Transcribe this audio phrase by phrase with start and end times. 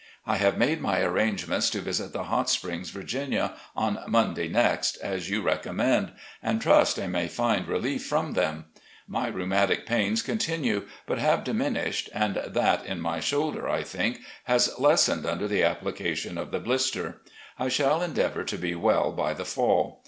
[0.25, 5.29] I have made my arrangements to visit the Hot Springs, Virginia, on Monday next, as
[5.29, 8.65] you recommended, and trust I may find relief from them.
[9.07, 14.71] My rhetunatic pains continue, but have diminished, and that in my shoulder, I think, has
[14.79, 17.21] lessened tmder the application of the blister.
[17.59, 19.99] I shall endeavour to be well by the fall.